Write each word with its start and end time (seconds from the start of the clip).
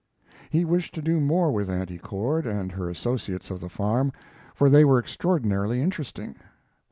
He 0.49 0.65
wished 0.65 0.95
to 0.95 1.01
do 1.03 1.19
more 1.19 1.51
with 1.51 1.69
Auntie 1.69 1.99
Cord 1.99 2.47
and 2.47 2.71
her 2.71 2.89
associates 2.89 3.51
of 3.51 3.59
the 3.61 3.69
farm, 3.69 4.11
for 4.55 4.67
they 4.67 4.83
were 4.83 4.97
extraordinarily 4.97 5.79
interesting. 5.79 6.37